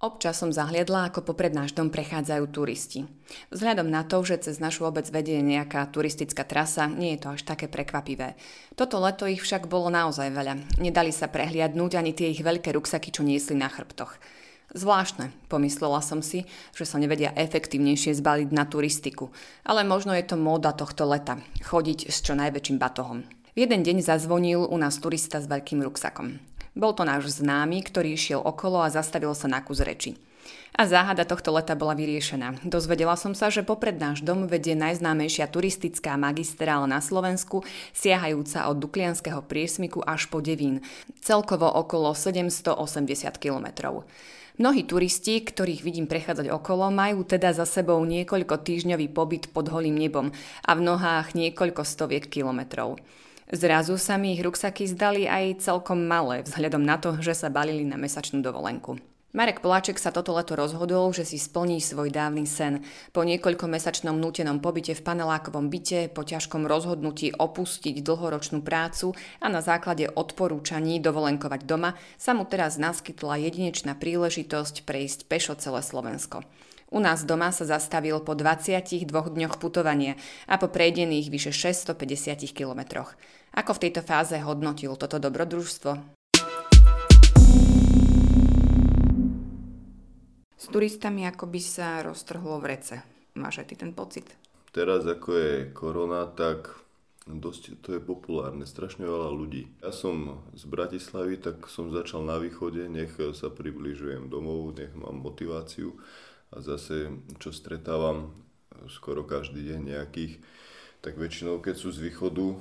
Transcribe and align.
Občas 0.00 0.40
som 0.40 0.48
zahliadla, 0.48 1.12
ako 1.12 1.20
popred 1.20 1.52
náš 1.52 1.76
dom 1.76 1.92
prechádzajú 1.92 2.44
turisti. 2.48 3.04
Vzhľadom 3.52 3.84
na 3.84 4.00
to, 4.00 4.24
že 4.24 4.48
cez 4.48 4.56
našu 4.56 4.88
obec 4.88 5.04
vedie 5.12 5.44
nejaká 5.44 5.84
turistická 5.92 6.40
trasa, 6.48 6.88
nie 6.88 7.12
je 7.12 7.28
to 7.28 7.36
až 7.36 7.44
také 7.44 7.68
prekvapivé. 7.68 8.32
Toto 8.80 8.96
leto 8.96 9.28
ich 9.28 9.44
však 9.44 9.68
bolo 9.68 9.92
naozaj 9.92 10.32
veľa. 10.32 10.80
Nedali 10.80 11.12
sa 11.12 11.28
prehliadnúť 11.28 12.00
ani 12.00 12.16
tie 12.16 12.32
ich 12.32 12.40
veľké 12.40 12.72
ruksaky, 12.72 13.12
čo 13.12 13.20
niesli 13.20 13.60
na 13.60 13.68
chrbtoch. 13.68 14.16
Zvláštne, 14.72 15.36
pomyslela 15.52 16.00
som 16.00 16.24
si, 16.24 16.48
že 16.72 16.88
sa 16.88 16.96
nevedia 16.96 17.36
efektívnejšie 17.36 18.16
zbaliť 18.16 18.56
na 18.56 18.64
turistiku. 18.64 19.28
Ale 19.68 19.84
možno 19.84 20.16
je 20.16 20.24
to 20.24 20.40
móda 20.40 20.72
tohto 20.72 21.04
leta, 21.04 21.44
chodiť 21.60 22.08
s 22.08 22.24
čo 22.24 22.32
najväčším 22.40 22.80
batohom. 22.80 23.28
V 23.52 23.68
jeden 23.68 23.84
deň 23.84 24.00
zazvonil 24.00 24.64
u 24.64 24.76
nás 24.80 24.96
turista 24.96 25.44
s 25.44 25.50
veľkým 25.50 25.84
ruksakom. 25.84 26.40
Bol 26.78 26.94
to 26.94 27.02
náš 27.02 27.42
známy, 27.42 27.82
ktorý 27.82 28.14
išiel 28.14 28.40
okolo 28.40 28.80
a 28.82 28.92
zastavil 28.92 29.34
sa 29.34 29.50
na 29.50 29.58
kus 29.60 29.82
reči. 29.82 30.14
A 30.78 30.86
záhada 30.86 31.26
tohto 31.26 31.50
leta 31.50 31.74
bola 31.74 31.98
vyriešená. 31.98 32.62
Dozvedela 32.62 33.18
som 33.18 33.34
sa, 33.34 33.50
že 33.50 33.66
popred 33.66 33.98
náš 33.98 34.22
dom 34.22 34.46
vedie 34.46 34.78
najznámejšia 34.78 35.50
turistická 35.50 36.14
magistrála 36.14 36.86
na 36.86 37.02
Slovensku, 37.02 37.66
siahajúca 37.90 38.70
od 38.70 38.78
Duklianského 38.78 39.42
priesmiku 39.42 39.98
až 40.06 40.30
po 40.30 40.38
Devín, 40.38 40.80
celkovo 41.18 41.66
okolo 41.66 42.14
780 42.14 42.78
kilometrov. 43.36 44.06
Mnohí 44.60 44.84
turisti, 44.84 45.40
ktorých 45.40 45.80
vidím 45.80 46.04
prechádzať 46.04 46.52
okolo, 46.52 46.92
majú 46.92 47.24
teda 47.24 47.50
za 47.56 47.64
sebou 47.64 47.98
niekoľko 48.04 48.60
týždňový 48.60 49.08
pobyt 49.10 49.48
pod 49.50 49.72
holým 49.72 49.96
nebom 49.96 50.30
a 50.68 50.70
v 50.76 50.80
nohách 50.84 51.32
niekoľko 51.32 51.82
stoviek 51.82 52.28
kilometrov. 52.28 53.00
Zrazu 53.50 53.98
sa 53.98 54.14
mi 54.14 54.38
ich 54.38 54.46
ruksaky 54.46 54.86
zdali 54.86 55.26
aj 55.26 55.66
celkom 55.66 56.06
malé, 56.06 56.46
vzhľadom 56.46 56.86
na 56.86 57.02
to, 57.02 57.18
že 57.18 57.34
sa 57.34 57.50
balili 57.50 57.82
na 57.82 57.98
mesačnú 57.98 58.38
dovolenku. 58.46 59.02
Marek 59.34 59.58
Poláček 59.62 59.98
sa 59.98 60.14
toto 60.14 60.34
leto 60.34 60.54
rozhodol, 60.58 61.10
že 61.10 61.26
si 61.26 61.38
splní 61.38 61.82
svoj 61.82 62.14
dávny 62.14 62.46
sen. 62.46 62.82
Po 63.10 63.26
niekoľkomesačnom 63.26 64.14
nútenom 64.18 64.62
pobyte 64.62 64.94
v 64.94 65.02
panelákovom 65.02 65.66
byte, 65.66 66.10
po 66.14 66.22
ťažkom 66.22 66.66
rozhodnutí 66.66 67.34
opustiť 67.34 68.02
dlhoročnú 68.06 68.62
prácu 68.62 69.18
a 69.42 69.46
na 69.50 69.62
základe 69.62 70.06
odporúčaní 70.06 71.02
dovolenkovať 71.02 71.62
doma 71.66 71.98
sa 72.18 72.34
mu 72.34 72.46
teraz 72.46 72.78
naskytla 72.78 73.38
jedinečná 73.38 73.98
príležitosť 73.98 74.86
prejsť 74.86 75.26
pešo 75.26 75.54
celé 75.58 75.82
Slovensko. 75.82 76.46
U 76.90 76.98
nás 76.98 77.22
doma 77.22 77.54
sa 77.54 77.62
zastavil 77.62 78.18
po 78.18 78.34
22 78.34 79.06
dňoch 79.06 79.62
putovania 79.62 80.18
a 80.50 80.58
po 80.58 80.66
prejdených 80.66 81.30
vyše 81.30 81.54
650 81.54 82.50
kilometroch. 82.50 83.14
Ako 83.50 83.74
v 83.74 83.82
tejto 83.90 84.06
fáze 84.06 84.38
hodnotil 84.38 84.94
toto 84.94 85.18
dobrodružstvo? 85.18 85.90
S 90.54 90.66
turistami 90.70 91.26
ako 91.26 91.50
by 91.50 91.58
sa 91.58 91.98
roztrhlo 92.06 92.62
v 92.62 92.78
rece. 92.78 93.02
Máš 93.34 93.66
aj 93.66 93.66
ty 93.66 93.74
ten 93.74 93.90
pocit? 93.90 94.30
Teraz 94.70 95.02
ako 95.02 95.34
je 95.34 95.54
korona, 95.74 96.30
tak 96.30 96.78
dosť 97.26 97.82
to 97.82 97.98
je 97.98 98.00
populárne, 98.02 98.62
strašne 98.70 99.02
veľa 99.02 99.34
ľudí. 99.34 99.66
Ja 99.82 99.90
som 99.90 100.46
z 100.54 100.70
Bratislavy, 100.70 101.42
tak 101.42 101.66
som 101.66 101.90
začal 101.90 102.22
na 102.22 102.38
východe, 102.38 102.86
nech 102.86 103.18
sa 103.34 103.50
približujem 103.50 104.30
domov, 104.30 104.78
nech 104.78 104.94
mám 104.94 105.18
motiváciu 105.18 105.98
a 106.54 106.62
zase 106.62 107.18
čo 107.42 107.50
stretávam 107.50 108.30
skoro 108.86 109.26
každý 109.26 109.74
deň 109.74 109.80
nejakých, 109.90 110.38
tak 111.02 111.18
väčšinou 111.18 111.58
keď 111.58 111.74
sú 111.74 111.90
z 111.90 111.98
východu 111.98 112.54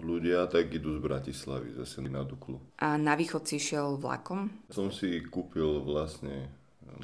ľudia, 0.00 0.46
tak 0.48 0.72
idú 0.72 0.96
z 0.96 1.00
Bratislavy 1.00 1.76
zase 1.76 2.04
na 2.04 2.22
Duklu. 2.24 2.60
A 2.80 2.96
na 2.96 3.16
východ 3.16 3.48
si 3.48 3.56
šiel 3.60 3.96
vlakom? 3.96 4.52
Som 4.68 4.92
si 4.92 5.20
kúpil 5.24 5.82
vlastne 5.84 6.50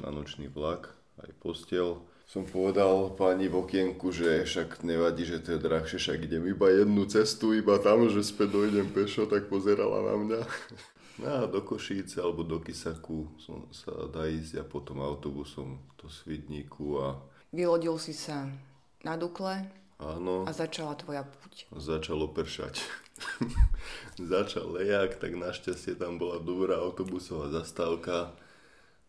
na 0.01 0.09
nočný 0.09 0.49
vlak 0.49 0.93
aj 1.21 1.31
postel. 1.41 2.01
Som 2.23 2.49
povedal 2.49 3.13
pani 3.13 3.45
v 3.51 3.61
okienku, 3.61 4.09
že 4.09 4.47
však 4.47 4.81
nevadí, 4.81 5.27
že 5.27 5.43
to 5.43 5.53
je 5.53 5.59
drahšie, 5.61 6.01
však 6.01 6.25
idem 6.25 6.49
iba 6.49 6.71
jednu 6.71 7.05
cestu, 7.05 7.53
iba 7.53 7.77
tam, 7.77 8.09
že 8.09 8.25
späť 8.25 8.57
dojdem 8.57 8.89
pešo, 8.89 9.29
tak 9.29 9.51
pozerala 9.51 10.01
na 10.13 10.15
mňa. 10.17 10.41
No 11.13 11.29
a 11.29 11.45
do 11.45 11.61
Košíce 11.61 12.17
alebo 12.25 12.41
do 12.41 12.57
Kisaku 12.57 13.29
som 13.37 13.69
sa 13.69 13.93
dá 14.09 14.25
ísť 14.25 14.57
a 14.57 14.65
potom 14.65 14.97
autobusom 14.97 15.77
do 15.93 16.09
Svidníku 16.09 16.97
a... 16.97 17.21
Vylodil 17.53 18.01
si 18.01 18.17
sa 18.17 18.49
na 19.05 19.13
Dukle 19.13 19.61
Áno. 20.01 20.43
a 20.43 20.51
začala 20.51 20.97
tvoja 20.97 21.23
puť. 21.23 21.69
Začalo 21.73 22.29
pršať. 22.31 22.81
Začal 24.17 24.73
lejak, 24.73 25.21
tak 25.21 25.37
našťastie 25.37 25.95
tam 25.95 26.17
bola 26.17 26.41
dobrá 26.41 26.81
autobusová 26.81 27.49
zastávka. 27.53 28.33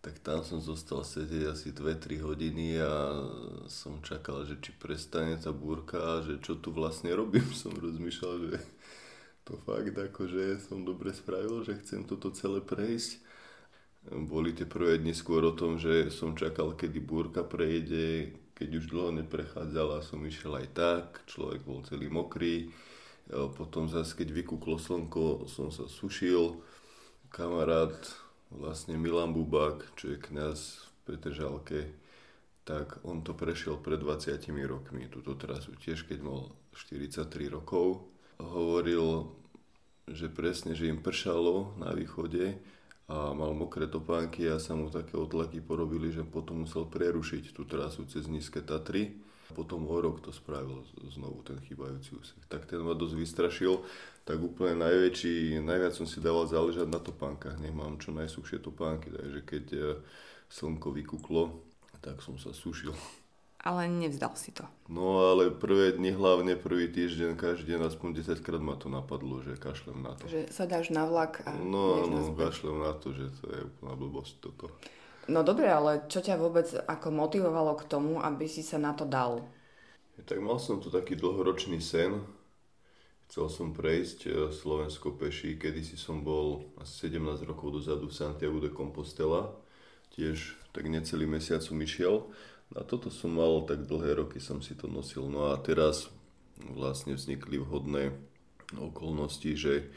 Tak 0.04 0.20
tam 0.20 0.44
som 0.44 0.60
zostal 0.60 1.00
sedieť 1.00 1.56
asi 1.56 1.72
2-3 1.72 2.20
hodiny 2.20 2.76
a 2.76 2.92
som 3.72 4.04
čakal, 4.04 4.44
že 4.44 4.60
či 4.60 4.76
prestane 4.76 5.40
tá 5.40 5.48
búrka 5.48 6.20
že 6.20 6.36
čo 6.44 6.60
tu 6.60 6.76
vlastne 6.76 7.08
robím. 7.16 7.48
Som 7.56 7.72
rozmýšľal, 7.72 8.34
že 8.52 8.56
to 9.48 9.60
fakt 9.64 9.96
akože 9.96 10.56
som 10.60 10.88
dobre 10.88 11.12
spravil, 11.12 11.64
že 11.64 11.80
chcem 11.80 12.04
toto 12.04 12.32
celé 12.32 12.64
prejsť. 12.64 13.20
Boli 14.12 14.52
tie 14.52 14.68
prvé 14.68 15.00
dni 15.00 15.16
skôr 15.16 15.40
o 15.48 15.56
tom, 15.56 15.80
že 15.80 16.12
som 16.12 16.36
čakal, 16.36 16.76
kedy 16.76 17.00
búrka 17.00 17.40
prejde, 17.40 18.36
keď 18.54 18.68
už 18.78 18.84
dlho 18.90 19.10
neprechádzala, 19.22 20.06
som 20.06 20.22
išiel 20.22 20.54
aj 20.58 20.68
tak, 20.74 21.06
človek 21.26 21.66
bol 21.66 21.82
celý 21.82 22.06
mokrý. 22.06 22.70
Potom 23.30 23.90
zase, 23.90 24.14
keď 24.14 24.30
vykúklo 24.30 24.78
slnko, 24.78 25.50
som 25.50 25.74
sa 25.74 25.90
sušil. 25.90 26.62
Kamarát, 27.34 27.98
vlastne 28.54 28.94
Milan 28.94 29.34
Bubák, 29.34 29.98
čo 29.98 30.14
je 30.14 30.22
kňaz 30.22 30.58
v 30.86 30.90
Petržalke, 31.02 31.80
tak 32.64 33.02
on 33.04 33.20
to 33.20 33.36
prešiel 33.36 33.76
pred 33.76 34.00
20 34.00 34.38
rokmi, 34.64 35.10
túto 35.10 35.36
trasu 35.36 35.76
tiež, 35.76 36.08
keď 36.08 36.18
mal 36.24 36.54
43 36.72 37.28
rokov 37.52 38.08
hovoril, 38.40 39.30
že 40.08 40.28
presne, 40.28 40.76
že 40.76 40.88
im 40.88 41.00
pršalo 41.00 41.76
na 41.80 41.92
východe 41.92 42.56
a 43.04 43.36
mal 43.36 43.52
mokré 43.52 43.84
topánky 43.84 44.48
a 44.48 44.56
sa 44.56 44.72
mu 44.72 44.88
také 44.88 45.20
otlaky 45.20 45.60
porobili, 45.60 46.08
že 46.08 46.24
potom 46.24 46.64
musel 46.64 46.88
prerušiť 46.88 47.52
tú 47.52 47.68
trasu 47.68 48.08
cez 48.08 48.24
nízke 48.24 48.64
Tatry. 48.64 49.20
Potom 49.52 49.84
o 49.84 49.96
rok 50.00 50.24
to 50.24 50.32
spravil 50.32 50.80
znovu 51.12 51.44
ten 51.44 51.60
chýbajúci 51.60 52.16
úsek. 52.16 52.40
Tak 52.48 52.64
ten 52.64 52.80
ma 52.80 52.96
dosť 52.96 53.14
vystrašil, 53.20 53.84
tak 54.24 54.40
úplne 54.40 54.80
najväčší, 54.80 55.60
najviac 55.60 55.92
som 55.92 56.08
si 56.08 56.24
dával 56.24 56.48
záležať 56.48 56.88
na 56.88 56.96
topánkach, 56.96 57.60
nech 57.60 57.76
mám 57.76 58.00
čo 58.00 58.16
najsuchšie 58.16 58.64
topánky, 58.64 59.12
takže 59.12 59.40
keď 59.44 59.64
eh, 59.76 59.84
slnko 60.48 60.96
vykuklo, 60.96 61.60
tak 62.00 62.24
som 62.24 62.40
sa 62.40 62.56
sušil 62.56 62.96
ale 63.64 63.88
nevzdal 63.88 64.36
si 64.36 64.52
to. 64.52 64.68
No 64.92 65.32
ale 65.32 65.48
prvé 65.48 65.96
dni, 65.96 66.12
hlavne 66.12 66.52
prvý 66.60 66.92
týždeň, 66.92 67.40
každý 67.40 67.72
deň 67.72 67.88
aspoň 67.88 68.20
10 68.20 68.44
krát 68.44 68.60
ma 68.60 68.76
to 68.76 68.92
napadlo, 68.92 69.40
že 69.40 69.56
kašlem 69.56 70.04
na 70.04 70.12
to. 70.12 70.28
Že 70.28 70.52
sa 70.52 70.68
dáš 70.68 70.92
na 70.92 71.08
vlak 71.08 71.40
a 71.48 71.56
No 71.56 72.04
áno, 72.04 72.36
kašlem 72.36 72.84
na 72.84 72.92
to, 72.92 73.16
že 73.16 73.32
to 73.40 73.48
je 73.48 73.60
úplná 73.64 73.96
blbosť 73.96 74.32
toto. 74.44 74.68
No 75.32 75.40
dobre, 75.40 75.72
ale 75.72 76.04
čo 76.12 76.20
ťa 76.20 76.36
vôbec 76.36 76.68
ako 76.84 77.08
motivovalo 77.08 77.72
k 77.80 77.88
tomu, 77.88 78.20
aby 78.20 78.44
si 78.44 78.60
sa 78.60 78.76
na 78.76 78.92
to 78.92 79.08
dal? 79.08 79.40
Tak 80.20 80.36
mal 80.44 80.60
som 80.60 80.84
tu 80.84 80.92
taký 80.92 81.16
dlhoročný 81.16 81.80
sen. 81.80 82.20
Chcel 83.32 83.48
som 83.48 83.72
prejsť 83.72 84.18
e, 84.28 84.30
Slovensko 84.52 85.16
peši, 85.16 85.56
kedy 85.56 85.80
si 85.80 85.96
som 85.96 86.20
bol 86.20 86.68
asi 86.76 87.08
17 87.08 87.40
rokov 87.48 87.80
dozadu 87.80 88.12
v 88.12 88.14
Santiago 88.14 88.60
de 88.60 88.68
Compostela. 88.68 89.56
Tiež 90.12 90.60
tak 90.76 90.86
necelý 90.92 91.24
mesiac 91.24 91.64
som 91.64 91.80
išiel 91.80 92.28
a 92.72 92.80
toto 92.80 93.12
som 93.12 93.36
mal, 93.36 93.68
tak 93.68 93.84
dlhé 93.84 94.24
roky 94.24 94.40
som 94.40 94.64
si 94.64 94.72
to 94.72 94.88
nosil. 94.88 95.28
No 95.28 95.52
a 95.52 95.60
teraz 95.60 96.08
vlastne 96.56 97.14
vznikli 97.14 97.60
vhodné 97.60 98.16
okolnosti, 98.74 99.52
že 99.52 99.92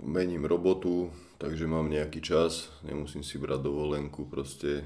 mením 0.00 0.44
robotu, 0.44 1.12
takže 1.40 1.64
mám 1.68 1.88
nejaký 1.88 2.20
čas, 2.20 2.68
nemusím 2.84 3.24
si 3.24 3.36
brať 3.40 3.64
dovolenku, 3.64 4.28
proste 4.28 4.84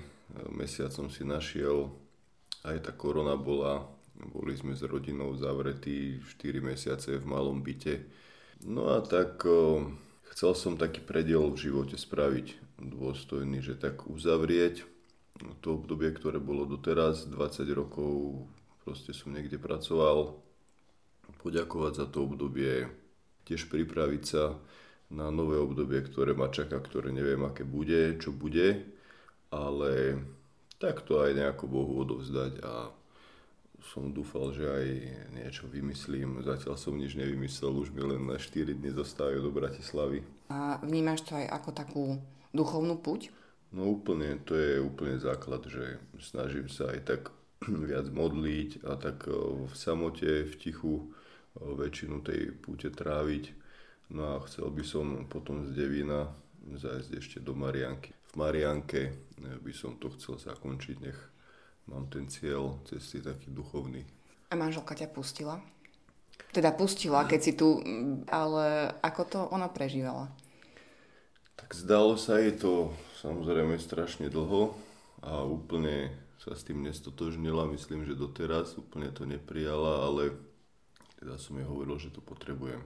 mesiac 0.50 0.90
som 0.90 1.06
si 1.06 1.22
našiel, 1.22 1.94
aj 2.66 2.90
tá 2.90 2.92
korona 2.94 3.38
bola, 3.38 3.86
boli 4.34 4.56
sme 4.56 4.74
s 4.74 4.82
rodinou 4.82 5.36
zavretí 5.36 6.18
4 6.40 6.58
mesiace 6.64 7.20
v 7.20 7.24
malom 7.28 7.60
byte. 7.62 8.02
No 8.64 8.90
a 8.96 9.04
tak 9.04 9.44
chcel 10.32 10.52
som 10.56 10.80
taký 10.80 11.04
prediel 11.04 11.52
v 11.52 11.60
živote 11.68 12.00
spraviť 12.00 12.80
dôstojný, 12.80 13.60
že 13.60 13.76
tak 13.76 14.08
uzavrieť 14.08 14.95
to 15.60 15.68
obdobie, 15.76 16.12
ktoré 16.12 16.40
bolo 16.40 16.64
doteraz, 16.64 17.28
20 17.28 17.68
rokov, 17.76 18.44
proste 18.84 19.12
som 19.12 19.34
niekde 19.34 19.60
pracoval, 19.60 20.38
poďakovať 21.42 21.92
za 21.94 22.06
to 22.08 22.24
obdobie, 22.26 22.88
tiež 23.46 23.70
pripraviť 23.70 24.22
sa 24.24 24.56
na 25.12 25.30
nové 25.30 25.58
obdobie, 25.58 26.02
ktoré 26.02 26.34
ma 26.34 26.50
čaká, 26.50 26.82
ktoré 26.82 27.14
neviem, 27.14 27.38
aké 27.46 27.62
bude, 27.62 28.18
čo 28.18 28.34
bude, 28.34 28.82
ale 29.54 30.18
tak 30.82 31.06
to 31.06 31.22
aj 31.22 31.32
nejako 31.32 31.64
Bohu 31.70 31.92
odovzdať 32.02 32.60
a 32.66 32.90
som 33.94 34.10
dúfal, 34.10 34.50
že 34.50 34.66
aj 34.66 34.86
niečo 35.30 35.70
vymyslím. 35.70 36.42
Zatiaľ 36.42 36.74
som 36.74 36.98
nič 36.98 37.14
nevymyslel, 37.14 37.70
už 37.70 37.94
mi 37.94 38.02
len 38.02 38.26
na 38.26 38.34
4 38.34 38.74
dny 38.74 38.90
zostávajú 38.98 39.38
do 39.46 39.54
Bratislavy. 39.54 40.26
A 40.50 40.82
vnímaš 40.82 41.22
to 41.22 41.38
aj 41.38 41.46
ako 41.54 41.70
takú 41.70 42.04
duchovnú 42.50 42.98
puť? 42.98 43.30
No 43.76 43.92
úplne, 43.92 44.40
to 44.40 44.56
je 44.56 44.80
úplne 44.80 45.20
základ, 45.20 45.68
že 45.68 46.00
snažím 46.16 46.72
sa 46.72 46.88
aj 46.96 47.00
tak 47.04 47.22
viac 47.88 48.08
modliť 48.08 48.88
a 48.88 48.96
tak 48.96 49.28
v 49.28 49.74
samote, 49.76 50.48
v 50.48 50.54
tichu 50.56 51.12
väčšinu 51.60 52.24
tej 52.24 52.56
púte 52.56 52.88
tráviť. 52.88 53.52
No 54.16 54.40
a 54.40 54.44
chcel 54.48 54.72
by 54.72 54.80
som 54.80 55.28
potom 55.28 55.68
z 55.68 55.76
Devina 55.76 56.32
zájsť 56.64 57.10
ešte 57.20 57.38
do 57.44 57.52
Marianky. 57.52 58.16
V 58.32 58.34
Marianke 58.40 59.00
eh, 59.12 59.58
by 59.60 59.72
som 59.76 60.00
to 60.00 60.08
chcel 60.16 60.40
zakončiť, 60.40 60.96
nech 61.04 61.18
mám 61.86 62.10
ten 62.10 62.26
cieľ 62.26 62.82
cesty 62.88 63.22
taký 63.22 63.52
duchovný. 63.52 64.02
A 64.50 64.58
manželka 64.58 64.96
ťa 64.96 65.10
pustila? 65.10 65.60
Teda 66.50 66.72
pustila, 66.72 67.28
keď 67.28 67.40
si 67.42 67.52
tu, 67.52 67.82
ale 68.30 68.94
ako 69.04 69.22
to 69.26 69.40
ona 69.52 69.68
prežívala? 69.68 70.30
Tak 71.56 71.72
zdalo 71.72 72.14
sa 72.16 72.40
jej 72.40 72.54
to 72.54 72.92
samozrejme 73.20 73.80
strašne 73.80 74.28
dlho 74.28 74.76
a 75.24 75.42
úplne 75.42 76.12
sa 76.36 76.52
s 76.52 76.68
tým 76.68 76.84
nestotožnila, 76.84 77.66
myslím, 77.72 78.04
že 78.04 78.12
doteraz 78.12 78.76
úplne 78.76 79.08
to 79.08 79.24
neprijala, 79.24 80.04
ale 80.04 80.36
teda 81.16 81.40
som 81.40 81.56
jej 81.56 81.64
hovoril, 81.64 81.96
že 81.96 82.12
to 82.12 82.20
potrebujem. 82.20 82.84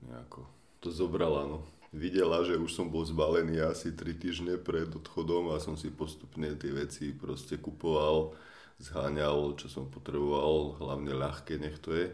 Nejako 0.00 0.48
to 0.80 0.88
zobrala, 0.88 1.44
no. 1.44 1.60
Videla, 1.92 2.46
že 2.46 2.56
už 2.56 2.70
som 2.70 2.86
bol 2.88 3.02
zbalený 3.02 3.60
asi 3.66 3.92
3 3.92 4.14
týždne 4.16 4.54
pred 4.56 4.88
odchodom 4.88 5.50
a 5.52 5.60
som 5.60 5.74
si 5.74 5.90
postupne 5.90 6.54
tie 6.54 6.70
veci 6.70 7.10
proste 7.12 7.58
kupoval, 7.58 8.32
zháňal, 8.80 9.58
čo 9.60 9.68
som 9.68 9.90
potreboval, 9.90 10.80
hlavne 10.80 11.12
ľahké 11.12 11.60
nech 11.60 11.76
to 11.82 11.92
je. 11.92 12.08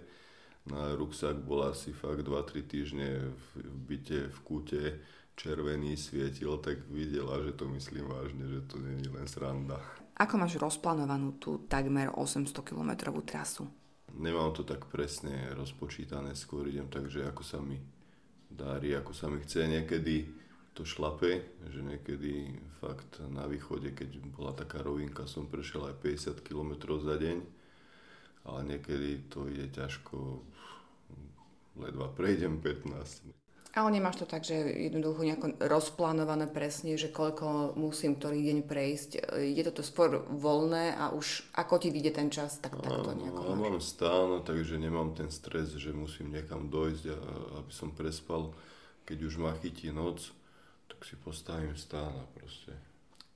Na 0.67 0.99
ruksak 0.99 1.39
bol 1.47 1.63
asi 1.63 1.95
fakt 1.95 2.27
2-3 2.27 2.67
týždne 2.67 3.31
v, 3.31 3.47
byte, 3.87 4.35
v 4.35 4.39
kúte, 4.43 4.83
červený 5.37 6.01
svietil, 6.01 6.57
tak 6.65 6.81
videla, 6.89 7.39
že 7.45 7.53
to 7.53 7.69
myslím 7.77 8.09
vážne, 8.09 8.45
že 8.49 8.61
to 8.67 8.81
je 8.81 9.13
len 9.13 9.29
sranda. 9.29 9.79
Ako 10.17 10.41
máš 10.41 10.57
rozplánovanú 10.57 11.37
tú 11.37 11.69
takmer 11.69 12.09
800 12.09 12.49
kilometrovú 12.65 13.21
trasu? 13.21 13.69
nemám 14.17 14.53
to 14.53 14.65
tak 14.65 14.89
presne 14.89 15.53
rozpočítané, 15.53 16.33
skôr 16.33 16.67
idem 16.69 16.89
tak, 16.89 17.13
že 17.13 17.29
ako 17.29 17.43
sa 17.45 17.61
mi 17.61 17.77
darí, 18.49 18.97
ako 18.97 19.13
sa 19.13 19.29
mi 19.29 19.45
chce. 19.45 19.69
Niekedy 19.69 20.27
to 20.73 20.85
šlape, 20.85 21.45
že 21.69 21.81
niekedy 21.81 22.57
fakt 22.81 23.21
na 23.29 23.49
východe, 23.49 23.93
keď 23.93 24.21
bola 24.33 24.53
taká 24.53 24.81
rovinka, 24.85 25.29
som 25.29 25.49
prešiel 25.49 25.93
aj 25.93 25.97
50 26.01 26.45
km 26.45 26.97
za 27.01 27.17
deň, 27.17 27.39
ale 28.47 28.61
niekedy 28.65 29.29
to 29.33 29.49
ide 29.49 29.73
ťažko, 29.73 30.45
ledva 31.81 32.09
prejdem 32.13 32.61
15. 32.61 33.46
Ale 33.77 33.93
nemáš 33.93 34.25
to 34.25 34.27
tak, 34.27 34.41
že 34.41 34.57
jednoducho 34.57 35.21
nejako 35.21 35.61
rozplánované 35.61 36.49
presne, 36.49 36.97
že 36.97 37.13
koľko 37.13 37.77
musím 37.77 38.17
ktorý 38.17 38.41
deň 38.41 38.59
prejsť. 38.65 39.11
Je 39.37 39.63
toto 39.69 39.85
skôr 39.85 40.25
voľné 40.33 40.97
a 40.97 41.13
už 41.13 41.53
ako 41.53 41.85
ti 41.85 41.93
vyjde 41.93 42.17
ten 42.17 42.33
čas, 42.33 42.57
tak, 42.57 42.73
tak 42.81 43.05
to 43.05 43.13
nejako 43.13 43.53
máš. 43.53 43.61
Mám 43.61 43.81
stán, 43.85 44.29
takže 44.49 44.81
nemám 44.81 45.13
ten 45.13 45.29
stres, 45.29 45.77
že 45.77 45.93
musím 45.93 46.33
niekam 46.33 46.73
dojsť, 46.73 47.05
a, 47.13 47.17
aby 47.61 47.73
som 47.73 47.93
prespal. 47.93 48.57
Keď 49.05 49.19
už 49.29 49.45
ma 49.45 49.53
chytí 49.61 49.93
noc, 49.93 50.33
tak 50.89 51.05
si 51.05 51.21
postavím 51.21 51.77
stán 51.77 52.17
a 52.17 52.25
proste. 52.33 52.73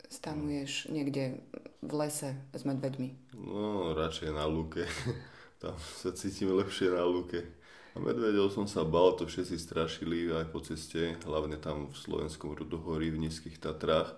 Stanuješ 0.08 0.88
niekde 0.88 1.36
v 1.84 1.92
lese 1.92 2.32
s 2.56 2.62
medveďmi? 2.64 3.36
No, 3.36 3.92
radšej 3.92 4.32
na 4.32 4.48
lúke. 4.48 4.88
Tam 5.62 5.76
sa 5.76 6.16
cítim 6.16 6.56
lepšie 6.56 6.88
na 6.88 7.04
lúke. 7.04 7.59
Medvedov 7.98 8.54
som 8.54 8.70
sa 8.70 8.86
bal, 8.86 9.18
to 9.18 9.26
všetci 9.26 9.58
strašili 9.58 10.30
aj 10.30 10.46
po 10.54 10.62
ceste, 10.62 11.18
hlavne 11.26 11.58
tam 11.58 11.90
v 11.90 11.96
slovenskom 11.98 12.54
Rudohorí, 12.54 13.10
v 13.10 13.26
nízkych 13.26 13.58
Tatrách, 13.58 14.14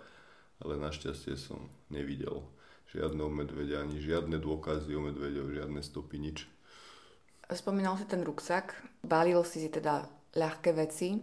ale 0.60 0.76
našťastie 0.76 1.40
som 1.40 1.72
nevidel 1.88 2.44
žiadneho 2.92 3.32
medvedia, 3.32 3.80
ani 3.80 3.96
žiadne 3.96 4.36
dôkazy 4.36 4.92
o 4.92 5.00
medveďov, 5.08 5.56
žiadne 5.56 5.80
stopy, 5.80 6.20
nič. 6.20 6.44
Spomínal 7.48 7.96
si 7.96 8.04
ten 8.04 8.20
ruksak, 8.20 8.76
balil 9.00 9.40
si 9.48 9.64
si 9.64 9.72
teda 9.72 10.04
ľahké 10.36 10.76
veci, 10.76 11.16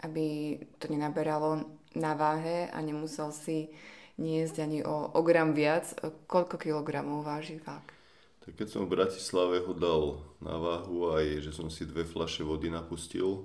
aby 0.00 0.56
to 0.80 0.88
nenaberalo 0.88 1.68
na 2.00 2.16
váhe 2.16 2.72
a 2.72 2.80
nemusel 2.80 3.28
si 3.36 3.68
niesť 4.16 4.56
ani 4.64 4.80
o, 4.80 5.12
o 5.12 5.20
gram 5.20 5.52
viac. 5.52 5.92
Koľko 6.24 6.56
kilogramov 6.56 7.28
váži 7.28 7.60
fakt? 7.60 7.99
Tak 8.40 8.56
keď 8.56 8.68
som 8.72 8.88
v 8.88 8.96
Bratislave 8.96 9.60
ho 9.60 9.72
dal 9.76 10.24
na 10.40 10.56
váhu 10.56 11.12
aj, 11.12 11.44
že 11.44 11.52
som 11.52 11.68
si 11.68 11.84
dve 11.84 12.08
flaše 12.08 12.40
vody 12.40 12.72
napustil, 12.72 13.44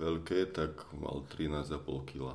veľké, 0.00 0.56
tak 0.56 0.88
mal 0.96 1.28
13,5 1.28 2.08
kg. 2.08 2.32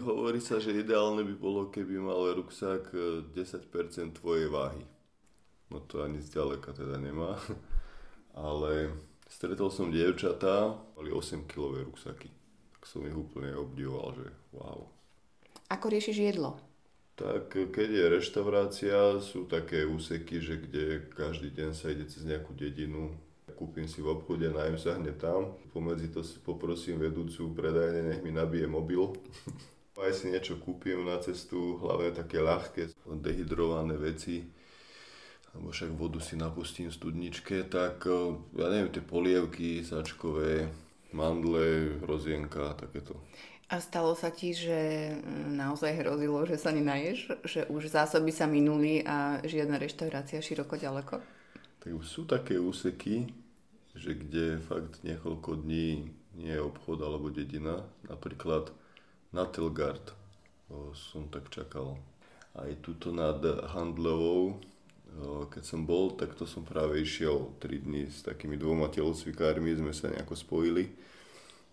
Hovorí 0.00 0.40
sa, 0.40 0.60
že 0.60 0.76
ideálne 0.76 1.24
by 1.24 1.34
bolo, 1.36 1.72
keby 1.72 2.00
mal 2.00 2.20
ruksák 2.36 2.92
10% 3.32 3.32
e, 3.32 4.16
tvojej 4.16 4.48
váhy. 4.48 4.84
No 5.72 5.80
to 5.84 6.04
ani 6.04 6.20
zďaleka 6.20 6.72
teda 6.72 7.00
nemá. 7.00 7.36
Ale 8.36 8.92
stretol 9.28 9.72
som 9.72 9.92
dievčatá, 9.92 10.76
mali 10.96 11.12
8 11.12 11.48
kg 11.48 11.84
ruksaky. 11.84 12.28
Tak 12.76 12.82
som 12.88 13.04
ich 13.04 13.16
úplne 13.16 13.56
obdivoval, 13.56 14.16
že 14.20 14.26
wow. 14.56 14.88
Ako 15.68 15.86
riešiš 15.92 16.16
jedlo? 16.16 16.69
Tak 17.16 17.52
keď 17.52 17.88
je 17.88 18.04
reštaurácia, 18.16 18.98
sú 19.20 19.44
také 19.44 19.84
úseky, 19.84 20.40
že 20.40 20.54
kde 20.56 20.84
každý 21.12 21.52
deň 21.52 21.70
sa 21.76 21.92
ide 21.92 22.08
cez 22.08 22.24
nejakú 22.24 22.56
dedinu, 22.56 23.12
kúpim 23.60 23.84
si 23.84 24.00
v 24.00 24.16
obchode, 24.16 24.48
najem 24.48 24.80
sa 24.80 24.96
hneď 24.96 25.20
tam. 25.20 25.52
Pomedzi 25.76 26.08
to 26.08 26.24
si 26.24 26.40
poprosím 26.40 26.96
vedúcu 26.96 27.52
predajne, 27.52 28.08
nech 28.08 28.24
mi 28.24 28.32
nabije 28.32 28.64
mobil. 28.64 29.12
Aj 30.00 30.16
si 30.16 30.32
niečo 30.32 30.56
kúpim 30.56 31.04
na 31.04 31.20
cestu, 31.20 31.76
hlavne 31.76 32.16
také 32.16 32.40
ľahké, 32.40 32.96
dehydrované 33.20 34.00
veci. 34.00 34.48
Alebo 35.52 35.76
však 35.76 35.92
vodu 35.92 36.16
si 36.24 36.40
napustím 36.40 36.88
v 36.88 36.96
studničke, 36.96 37.68
tak 37.68 38.08
ja 38.56 38.66
neviem, 38.72 38.88
tie 38.88 39.04
polievky 39.04 39.84
sačkové, 39.84 40.72
mandle, 41.12 42.00
hrozienka, 42.00 42.80
takéto. 42.80 43.18
A 43.70 43.78
stalo 43.78 44.18
sa 44.18 44.34
ti, 44.34 44.50
že 44.50 45.14
mm, 45.14 45.54
naozaj 45.54 46.02
hrozilo, 46.02 46.42
že 46.42 46.58
sa 46.58 46.74
nenaješ? 46.74 47.38
Že 47.46 47.60
už 47.70 47.94
zásoby 47.94 48.34
sa 48.34 48.50
minuli 48.50 49.06
a 49.06 49.38
žiadna 49.46 49.78
reštaurácia 49.78 50.42
široko 50.42 50.74
ďaleko? 50.74 51.22
Tak 51.78 51.90
sú 52.02 52.26
také 52.26 52.58
úseky, 52.58 53.30
že 53.94 54.18
kde 54.18 54.58
fakt 54.58 55.06
niekoľko 55.06 55.62
dní 55.62 56.10
nie 56.34 56.50
je 56.50 56.66
obchod 56.66 56.98
alebo 56.98 57.30
dedina. 57.30 57.86
Napríklad 58.10 58.74
na 59.30 59.46
Telgard 59.46 60.18
som 60.90 61.30
tak 61.30 61.46
čakal. 61.54 61.94
Aj 62.58 62.70
tuto 62.82 63.14
nad 63.14 63.38
Handlovou, 63.70 64.58
keď 65.46 65.62
som 65.62 65.86
bol, 65.86 66.18
tak 66.18 66.34
to 66.34 66.42
som 66.42 66.66
práve 66.66 66.98
išiel 67.06 67.54
3 67.62 67.86
dní 67.86 68.10
s 68.10 68.26
takými 68.26 68.58
dvoma 68.58 68.90
telocvikármi, 68.90 69.78
sme 69.78 69.94
sa 69.94 70.10
nejako 70.10 70.34
spojili 70.34 70.90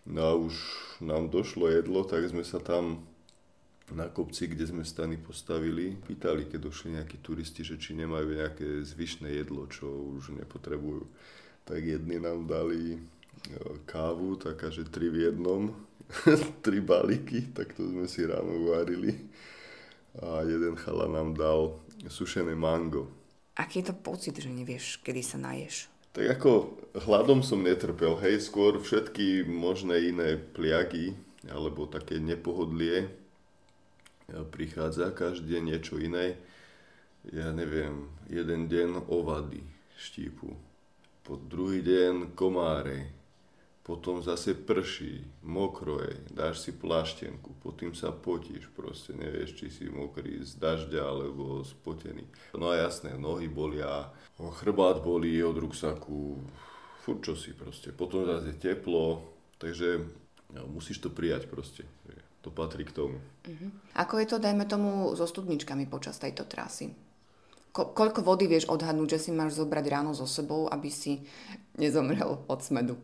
No 0.08 0.22
a 0.24 0.34
už 0.40 0.56
nám 1.04 1.28
došlo 1.28 1.68
jedlo, 1.68 2.08
tak 2.08 2.32
sme 2.32 2.48
sa 2.48 2.64
tam 2.64 3.04
na 3.92 4.08
kopci, 4.08 4.48
kde 4.48 4.68
sme 4.68 4.84
stany 4.88 5.20
postavili, 5.20 5.96
pýtali, 5.96 6.48
keď 6.48 6.60
došli 6.60 6.96
nejakí 6.96 7.20
turisti, 7.20 7.64
že 7.64 7.80
či 7.80 7.96
nemajú 7.96 8.36
nejaké 8.36 8.84
zvyšné 8.84 9.36
jedlo, 9.36 9.68
čo 9.68 9.88
už 9.88 10.36
nepotrebujú. 10.36 11.08
Tak 11.68 11.80
jedni 11.84 12.20
nám 12.20 12.48
dali 12.48 12.96
e, 12.96 13.00
kávu, 13.88 14.40
taká, 14.40 14.72
že 14.72 14.88
tri 14.88 15.12
v 15.12 15.32
jednom, 15.32 15.72
tri 16.66 16.80
balíky, 16.80 17.52
tak 17.52 17.76
to 17.76 17.88
sme 17.88 18.08
si 18.08 18.28
ráno 18.28 18.60
uvarili. 18.60 19.12
A 20.24 20.44
jeden 20.48 20.80
chala 20.80 21.08
nám 21.08 21.36
dal 21.36 21.80
sušené 22.08 22.56
mango. 22.56 23.12
Aký 23.60 23.84
je 23.84 23.92
to 23.92 23.96
pocit, 23.96 24.40
že 24.40 24.52
nevieš, 24.52 25.04
kedy 25.04 25.22
sa 25.24 25.36
naješ? 25.40 25.92
Tak 26.18 26.42
ako 26.42 26.82
hladom 27.06 27.46
som 27.46 27.62
netrpel, 27.62 28.18
hej, 28.26 28.42
skôr 28.42 28.82
všetky 28.82 29.46
možné 29.46 30.10
iné 30.10 30.34
pliagy 30.34 31.14
alebo 31.46 31.86
také 31.86 32.18
nepohodlie 32.18 33.06
e, 33.06 33.10
prichádza, 34.50 35.14
každý 35.14 35.62
deň 35.62 35.64
niečo 35.70 36.02
iné. 36.02 36.42
Ja 37.30 37.54
neviem, 37.54 38.10
jeden 38.34 38.66
deň 38.66 39.06
ovady 39.14 39.62
štípu, 39.94 40.58
po 41.22 41.38
druhý 41.38 41.86
deň 41.86 42.34
komáre, 42.34 43.14
potom 43.88 44.20
zase 44.20 44.52
prší, 44.52 45.24
mokro 45.48 46.04
je, 46.04 46.20
dáš 46.36 46.68
si 46.68 46.76
pláštenku, 46.76 47.56
potom 47.64 47.96
sa 47.96 48.12
potíš, 48.12 48.68
proste 48.76 49.16
nevieš, 49.16 49.56
či 49.56 49.72
si 49.72 49.86
mokrý 49.88 50.44
z 50.44 50.60
dažďa 50.60 51.08
alebo 51.08 51.64
spotený. 51.64 52.28
No 52.60 52.76
a 52.76 52.84
jasné, 52.84 53.16
nohy 53.16 53.48
bolia, 53.48 54.12
chrbát 54.60 55.00
bolí 55.00 55.40
od 55.40 55.56
ruksaku, 55.56 56.36
furt 57.00 57.24
čo 57.24 57.40
si 57.40 57.56
proste. 57.56 57.96
Potom 57.96 58.28
zase 58.28 58.60
teplo, 58.60 59.24
takže 59.56 60.04
no, 60.52 60.68
musíš 60.68 61.00
to 61.00 61.08
prijať 61.08 61.48
proste. 61.48 61.88
To 62.44 62.52
patrí 62.52 62.84
k 62.84 62.92
tomu. 62.92 63.18
Uh-huh. 63.48 63.72
Ako 63.96 64.20
je 64.20 64.28
to, 64.28 64.38
dajme 64.40 64.68
tomu, 64.68 65.16
so 65.16 65.24
studničkami 65.24 65.88
počas 65.88 66.20
tejto 66.20 66.44
trasy? 66.44 66.92
Ko- 67.72 67.92
koľko 67.92 68.24
vody 68.24 68.52
vieš 68.52 68.68
odhadnúť, 68.68 69.16
že 69.16 69.20
si 69.28 69.32
máš 69.36 69.60
zobrať 69.60 69.86
ráno 69.88 70.12
so 70.12 70.28
sebou, 70.28 70.68
aby 70.72 70.88
si 70.88 71.24
nezomrel 71.80 72.44
od 72.48 72.60
smedu? 72.60 73.00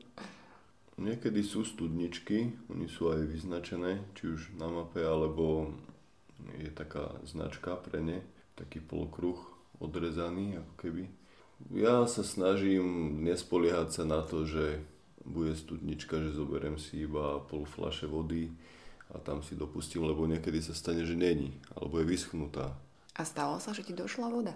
Niekedy 0.93 1.41
sú 1.41 1.65
studničky, 1.65 2.53
oni 2.69 2.85
sú 2.85 3.09
aj 3.09 3.25
vyznačené, 3.25 4.05
či 4.13 4.29
už 4.29 4.53
na 4.61 4.69
mape, 4.69 5.01
alebo 5.01 5.73
je 6.61 6.69
taká 6.69 7.17
značka 7.25 7.73
pre 7.81 7.97
ne, 8.03 8.19
taký 8.53 8.77
polokruh 8.77 9.41
odrezaný 9.81 10.61
ako 10.61 10.73
keby. 10.77 11.03
Ja 11.73 12.05
sa 12.05 12.21
snažím 12.21 13.19
nespoliehať 13.25 13.89
sa 13.89 14.03
na 14.05 14.21
to, 14.21 14.45
že 14.45 14.85
bude 15.23 15.55
studnička, 15.55 16.19
že 16.19 16.35
zoberiem 16.35 16.75
si 16.75 17.07
iba 17.07 17.39
pol 17.47 17.63
flaše 17.63 18.05
vody 18.05 18.51
a 19.09 19.17
tam 19.17 19.41
si 19.41 19.55
dopustím, 19.55 20.03
lebo 20.03 20.27
niekedy 20.27 20.59
sa 20.59 20.75
stane, 20.75 21.07
že 21.07 21.15
není, 21.15 21.57
alebo 21.73 22.03
je 22.03 22.09
vyschnutá. 22.09 22.75
A 23.15 23.21
stalo 23.23 23.57
sa, 23.57 23.71
že 23.71 23.85
ti 23.85 23.93
došla 23.95 24.27
voda? 24.29 24.53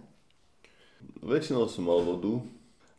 Väčšinou 1.22 1.70
som 1.70 1.86
mal 1.88 2.02
vodu, 2.02 2.42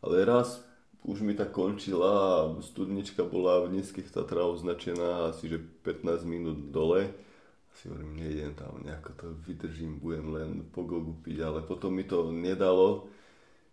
ale 0.00 0.22
raz 0.22 0.62
už 1.04 1.20
mi 1.20 1.34
tak 1.34 1.54
končila 1.54 2.10
a 2.10 2.62
studnička 2.62 3.22
bola 3.24 3.64
v 3.64 3.78
nízkych 3.78 4.10
Tatrách 4.10 4.58
označená 4.58 5.30
asi 5.30 5.48
že 5.48 5.58
15 5.86 6.26
minút 6.26 6.58
dole. 6.74 7.14
Si 7.78 7.86
hovorím, 7.86 8.18
nejdem 8.18 8.54
tam, 8.58 8.82
nejako 8.82 9.10
to 9.14 9.26
vydržím, 9.46 10.02
budem 10.02 10.26
len 10.34 10.50
po 10.74 10.82
gogu 10.82 11.14
piť, 11.22 11.46
ale 11.46 11.62
potom 11.62 11.94
mi 11.94 12.02
to 12.02 12.34
nedalo, 12.34 13.06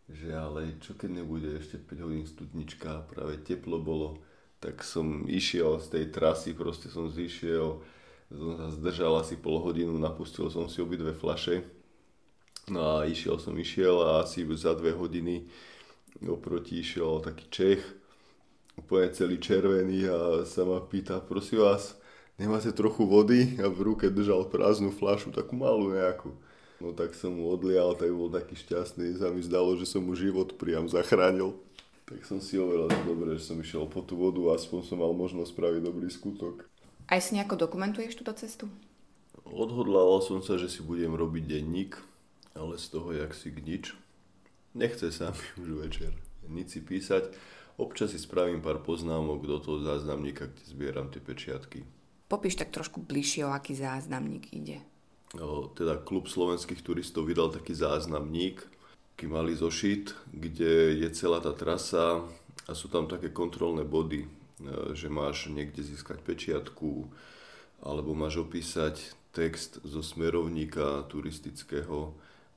že 0.05 0.29
ale 0.29 0.77
čo 0.77 0.93
keď 0.93 1.25
nebude 1.25 1.57
ešte 1.57 1.81
5 1.81 2.05
hodín 2.05 2.25
studnička, 2.29 3.09
práve 3.09 3.41
teplo 3.41 3.81
bolo, 3.81 4.21
tak 4.61 4.85
som 4.85 5.25
išiel 5.25 5.81
z 5.81 5.87
tej 5.89 6.05
trasy, 6.13 6.53
proste 6.53 6.93
som 6.93 7.09
zišiel, 7.09 7.81
som 8.29 8.51
sa 8.57 8.69
zdržal 8.77 9.25
asi 9.25 9.41
pol 9.41 9.57
hodinu, 9.57 9.97
napustil 9.97 10.53
som 10.53 10.69
si 10.69 10.85
obidve 10.85 11.17
flaše, 11.17 11.65
no 12.69 13.01
a 13.01 13.09
išiel 13.09 13.41
som, 13.41 13.57
išiel 13.57 14.05
a 14.05 14.21
asi 14.21 14.45
za 14.53 14.77
dve 14.77 14.93
hodiny 14.93 15.49
oproti 16.23 16.79
išiel 16.79 17.19
taký 17.19 17.45
Čech, 17.51 17.83
úplne 18.79 19.11
celý 19.11 19.39
červený 19.39 20.07
a 20.07 20.17
sa 20.47 20.63
ma 20.63 20.79
pýta, 20.79 21.19
prosím 21.19 21.63
vás, 21.63 21.95
nemáte 22.39 22.71
trochu 22.71 23.07
vody? 23.07 23.59
A 23.59 23.67
v 23.67 23.91
ruke 23.91 24.07
držal 24.11 24.47
prázdnu 24.47 24.91
flašu, 24.95 25.31
takú 25.35 25.55
malú 25.55 25.91
nejakú. 25.91 26.31
No 26.83 26.91
tak 26.91 27.15
som 27.15 27.39
mu 27.39 27.47
odlial, 27.51 27.95
tak 27.95 28.11
bol 28.11 28.27
taký 28.27 28.59
šťastný, 28.59 29.15
sa 29.15 29.31
mi 29.31 29.39
zdalo, 29.39 29.79
že 29.79 29.87
som 29.87 30.03
mu 30.03 30.11
život 30.11 30.59
priam 30.59 30.91
zachránil. 30.91 31.55
Tak 32.05 32.21
som 32.27 32.37
si 32.37 32.59
overil, 32.59 32.91
že 32.91 33.01
dobre, 33.07 33.33
že 33.39 33.49
som 33.49 33.57
išiel 33.57 33.89
po 33.89 34.03
tú 34.03 34.19
vodu, 34.19 34.53
aspoň 34.53 34.79
som 34.85 35.01
mal 35.01 35.09
možnosť 35.15 35.55
spraviť 35.55 35.81
dobrý 35.81 36.07
skutok. 36.11 36.67
Aj 37.07 37.17
si 37.17 37.33
nejako 37.33 37.65
dokumentuješ 37.65 38.19
túto 38.19 38.35
cestu? 38.37 38.69
Odhodlal 39.45 40.21
som 40.21 40.43
sa, 40.43 40.59
že 40.59 40.69
si 40.69 40.85
budem 40.85 41.15
robiť 41.15 41.43
denník, 41.57 41.97
ale 42.53 42.77
z 42.77 42.85
toho 42.93 43.09
jak 43.15 43.33
si 43.33 43.49
nič. 43.49 43.97
Nechce 44.75 45.09
sa 45.09 45.31
mi 45.31 45.63
už 45.63 45.69
večer 45.87 46.13
nič 46.49 46.77
si 46.77 46.79
písať. 46.81 47.33
Občas 47.75 48.15
si 48.15 48.19
spravím 48.21 48.63
pár 48.63 48.79
poznámok 48.79 49.43
do 49.43 49.59
toho 49.59 49.83
záznamníka, 49.83 50.47
kde 50.47 50.63
zbieram 50.63 51.11
tie 51.11 51.19
pečiatky. 51.19 51.83
Popíš 52.31 52.55
tak 52.55 52.71
trošku 52.71 53.03
bližšie, 53.03 53.45
o 53.45 53.51
aký 53.51 53.75
záznamník 53.75 54.49
ide. 54.55 54.79
O, 55.35 55.67
teda 55.75 55.99
klub 55.99 56.31
slovenských 56.31 56.79
turistov 56.79 57.27
vydal 57.27 57.51
taký 57.51 57.75
záznamník, 57.75 58.63
taký 59.13 59.27
malý 59.27 59.59
zošit, 59.59 60.15
kde 60.31 61.03
je 61.03 61.09
celá 61.11 61.43
tá 61.43 61.51
trasa 61.51 62.23
a 62.65 62.71
sú 62.71 62.87
tam 62.87 63.11
také 63.11 63.35
kontrolné 63.35 63.83
body, 63.83 64.23
e, 64.23 64.29
že 64.95 65.11
máš 65.11 65.51
niekde 65.51 65.83
získať 65.83 66.23
pečiatku, 66.23 67.11
alebo 67.83 68.15
máš 68.15 68.39
opísať 68.39 69.11
text 69.35 69.83
zo 69.83 69.99
smerovníka 69.99 71.03
turistického, 71.11 72.15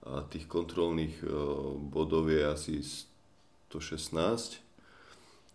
a 0.08 0.24
tých 0.24 0.48
kontrolných 0.48 1.20
e, 1.20 1.26
bodov 1.92 2.32
je 2.32 2.40
asi 2.40 2.74
116. 3.68 4.64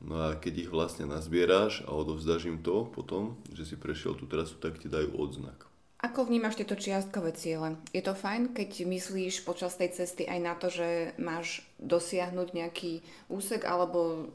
No 0.04 0.20
a 0.20 0.36
keď 0.36 0.68
ich 0.68 0.70
vlastne 0.70 1.08
nazbieráš 1.08 1.88
a 1.88 1.96
odovzdáš 1.96 2.52
im 2.52 2.60
to 2.60 2.86
potom, 2.92 3.40
že 3.56 3.64
si 3.64 3.76
prešiel 3.80 4.20
tú 4.20 4.28
trasu, 4.28 4.60
tak 4.60 4.78
ti 4.78 4.92
dajú 4.92 5.16
odznak. 5.16 5.74
Ako 6.04 6.28
vnímaš 6.28 6.60
tieto 6.60 6.76
čiastkové 6.76 7.32
ciele? 7.32 7.80
Je 7.96 8.04
to 8.04 8.12
fajn, 8.12 8.52
keď 8.52 8.84
myslíš 8.84 9.48
počas 9.48 9.80
tej 9.80 9.96
cesty 9.96 10.28
aj 10.28 10.40
na 10.44 10.52
to, 10.60 10.68
že 10.68 11.16
máš 11.16 11.64
dosiahnuť 11.80 12.48
nejaký 12.52 13.00
úsek, 13.32 13.64
alebo 13.64 14.28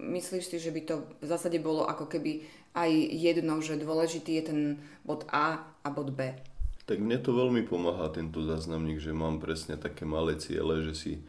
myslíš 0.00 0.44
si, 0.48 0.56
že 0.56 0.72
by 0.72 0.80
to 0.88 1.04
v 1.20 1.26
zásade 1.28 1.60
bolo 1.60 1.84
ako 1.84 2.08
keby 2.08 2.48
aj 2.72 2.88
jedno, 3.12 3.60
že 3.60 3.76
dôležitý 3.76 4.40
je 4.40 4.44
ten 4.48 4.60
bod 5.04 5.28
A 5.28 5.60
a 5.84 5.88
bod 5.92 6.16
B? 6.16 6.40
Tak 6.90 6.98
mne 6.98 7.22
to 7.22 7.30
veľmi 7.30 7.62
pomáha 7.70 8.10
tento 8.10 8.42
záznamník, 8.42 8.98
že 8.98 9.14
mám 9.14 9.38
presne 9.38 9.78
také 9.78 10.02
malé 10.02 10.34
ciele, 10.42 10.82
že 10.90 10.94
si 10.98 11.12
e, 11.14 11.22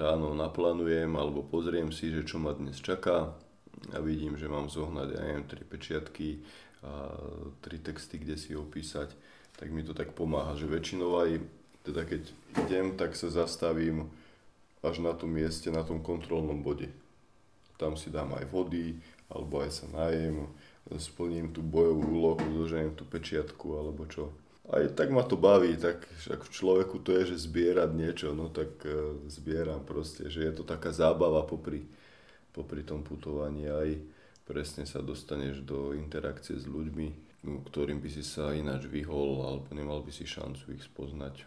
ráno 0.00 0.32
naplánujem 0.32 1.12
alebo 1.12 1.44
pozriem 1.44 1.92
si, 1.92 2.08
že 2.08 2.24
čo 2.24 2.40
ma 2.40 2.56
dnes 2.56 2.80
čaká. 2.80 3.36
A 3.92 4.00
vidím, 4.00 4.40
že 4.40 4.48
mám 4.48 4.72
zohnať, 4.72 5.08
ja 5.12 5.44
tri 5.44 5.60
pečiatky 5.60 6.40
a 6.80 7.12
tri 7.60 7.76
texty, 7.84 8.16
kde 8.16 8.40
si 8.40 8.56
opísať, 8.56 9.12
tak 9.60 9.68
mi 9.68 9.84
to 9.84 9.92
tak 9.92 10.16
pomáha, 10.16 10.56
že 10.56 10.64
väčšinou 10.64 11.20
aj 11.20 11.44
teda 11.84 12.08
keď 12.08 12.22
idem, 12.64 12.96
tak 12.96 13.12
sa 13.12 13.28
zastavím 13.28 14.08
až 14.80 15.04
na 15.04 15.12
tom 15.12 15.36
mieste, 15.36 15.68
na 15.68 15.84
tom 15.84 16.00
kontrolnom 16.00 16.64
bode. 16.64 16.88
Tam 17.76 17.92
si 17.92 18.08
dám 18.08 18.40
aj 18.40 18.48
vody, 18.48 18.96
alebo 19.28 19.60
aj 19.60 19.84
sa 19.84 19.86
najem, 19.92 20.48
splním 20.96 21.52
tú 21.52 21.60
bojovú 21.60 22.08
úlohu, 22.08 22.40
doženiem 22.40 22.96
tú 22.96 23.04
pečiatku, 23.04 23.76
alebo 23.76 24.08
čo 24.08 24.32
aj 24.68 24.92
tak 24.92 25.08
ma 25.08 25.24
to 25.24 25.40
baví, 25.40 25.76
tak 25.80 26.04
v 26.28 26.48
človeku 26.52 27.00
to 27.00 27.16
je, 27.16 27.32
že 27.34 27.48
zbierať 27.48 27.90
niečo, 27.92 28.36
no 28.36 28.52
tak 28.52 28.80
uh, 28.84 29.16
zbieram 29.28 29.80
proste, 29.84 30.28
že 30.28 30.44
je 30.44 30.52
to 30.52 30.64
taká 30.68 30.92
zábava 30.92 31.44
popri, 31.48 31.88
popri 32.52 32.84
tom 32.84 33.00
putovaní 33.00 33.64
aj 33.68 34.18
presne 34.48 34.88
sa 34.88 35.04
dostaneš 35.04 35.60
do 35.60 35.92
interakcie 35.92 36.56
s 36.56 36.64
ľuďmi, 36.64 37.08
no, 37.44 37.60
ktorým 37.68 38.00
by 38.00 38.08
si 38.08 38.24
sa 38.24 38.56
ináč 38.56 38.88
vyhol 38.88 39.44
alebo 39.44 39.68
nemal 39.76 40.00
by 40.00 40.08
si 40.08 40.24
šancu 40.24 40.72
ich 40.72 40.88
spoznať. 40.88 41.44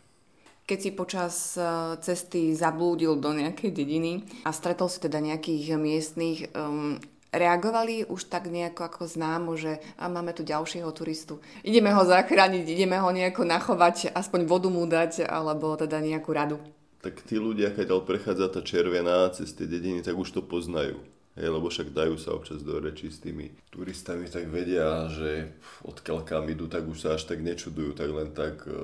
Keď 0.69 0.77
si 0.77 0.91
počas 0.93 1.57
e, 1.57 1.65
cesty 2.05 2.53
zablúdil 2.53 3.17
do 3.17 3.33
nejakej 3.33 3.73
dediny 3.73 4.21
a 4.45 4.53
stretol 4.53 4.85
si 4.85 5.01
teda 5.01 5.17
nejakých 5.17 5.75
miestných, 5.75 6.53
um, 6.53 7.01
reagovali 7.31 8.05
už 8.11 8.27
tak 8.27 8.51
nejako 8.51 8.87
ako 8.91 9.03
známo, 9.07 9.55
že 9.55 9.79
a 9.95 10.11
máme 10.11 10.35
tu 10.35 10.43
ďalšieho 10.43 10.91
turistu. 10.91 11.39
Ideme 11.63 11.95
ho 11.95 12.03
zachrániť, 12.03 12.67
ideme 12.67 12.99
ho 12.99 13.09
nejako 13.09 13.47
nachovať, 13.47 14.11
aspoň 14.11 14.45
vodu 14.45 14.69
mu 14.69 14.83
dať, 14.83 15.25
alebo 15.25 15.73
teda 15.79 16.03
nejakú 16.03 16.31
radu. 16.35 16.59
Tak 17.01 17.25
tí 17.25 17.41
ľudia, 17.41 17.73
keď 17.73 17.97
prechádza 18.05 18.45
tá 18.51 18.61
červená 18.61 19.25
cez 19.33 19.49
tie 19.57 19.65
dediny, 19.65 20.05
tak 20.05 20.13
už 20.13 20.29
to 20.37 20.41
poznajú. 20.45 21.01
Hej, 21.39 21.47
lebo 21.47 21.71
však 21.71 21.95
dajú 21.95 22.19
sa 22.19 22.35
občas 22.35 22.59
do 22.59 22.75
reči 22.75 23.07
s 23.07 23.23
tými 23.23 23.55
turistami, 23.71 24.27
tak 24.27 24.51
vedia, 24.51 25.07
že 25.07 25.55
odkiaľ 25.87 26.27
kam 26.27 26.43
idú, 26.51 26.67
tak 26.67 26.83
už 26.83 27.07
sa 27.07 27.09
až 27.15 27.23
tak 27.23 27.39
nečudujú, 27.39 27.95
tak 27.95 28.11
len 28.11 28.35
tak 28.35 28.67
uh, 28.67 28.75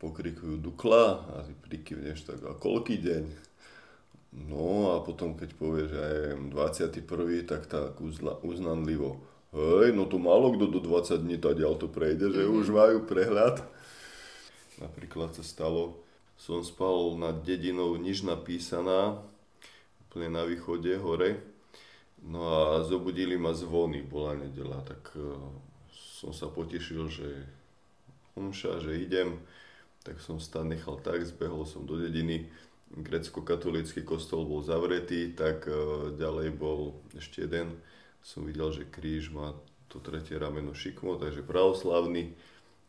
pokrikujú 0.00 0.56
Dukla 0.56 1.20
a 1.20 1.44
ty 1.44 1.52
prikyvneš 1.52 2.24
tak 2.24 2.40
a 2.48 2.56
koľký 2.56 2.96
deň? 3.04 3.49
No 4.30 4.94
a 4.94 5.02
potom 5.02 5.34
keď 5.34 5.50
povie, 5.58 5.90
že 5.90 5.98
aj 5.98 6.18
21. 6.54 7.50
tak 7.50 7.66
tak 7.66 7.98
uznanlivo. 8.46 9.18
Hej, 9.50 9.90
no 9.98 10.06
to 10.06 10.22
málo 10.22 10.54
kto 10.54 10.70
do 10.70 10.78
20 10.78 11.26
dní 11.26 11.36
ďal 11.42 11.74
to 11.74 11.90
prejde, 11.90 12.30
že 12.30 12.46
mm-hmm. 12.46 12.58
už 12.62 12.66
majú 12.70 12.98
prehľad. 13.02 13.66
Napríklad 14.78 15.34
sa 15.34 15.42
stalo, 15.42 15.98
som 16.38 16.62
spal 16.62 17.18
nad 17.18 17.42
dedinou 17.42 17.98
niž 17.98 18.22
napísaná, 18.22 19.18
úplne 20.06 20.30
na 20.30 20.46
východe, 20.46 20.94
hore. 21.02 21.42
No 22.22 22.46
a 22.46 22.62
zobudili 22.86 23.34
ma 23.34 23.50
zvony, 23.50 24.06
bola 24.06 24.38
nedela, 24.38 24.78
tak 24.86 25.02
uh, 25.18 25.34
som 25.90 26.30
sa 26.30 26.46
potešil, 26.46 27.10
že 27.10 27.28
umša, 28.38 28.78
že 28.78 29.02
idem. 29.02 29.42
Tak 30.06 30.22
som 30.22 30.38
stan 30.38 30.70
nechal 30.70 31.02
tak, 31.02 31.26
zbehol 31.26 31.66
som 31.66 31.82
do 31.82 31.98
dediny 31.98 32.46
grecko-katolícky 32.90 34.02
kostol 34.02 34.46
bol 34.46 34.66
zavretý, 34.66 35.30
tak 35.30 35.70
e, 35.70 35.74
ďalej 36.18 36.48
bol 36.58 36.98
ešte 37.14 37.46
jeden. 37.46 37.78
Som 38.20 38.44
videl, 38.50 38.74
že 38.74 38.84
kríž 38.90 39.30
má 39.30 39.54
to 39.86 40.02
tretie 40.02 40.36
rameno 40.36 40.74
šikmo, 40.74 41.16
takže 41.16 41.46
pravoslavný, 41.46 42.34